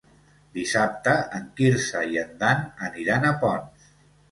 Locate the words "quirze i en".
1.61-2.33